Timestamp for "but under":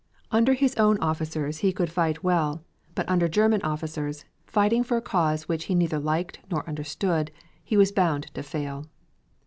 2.95-3.27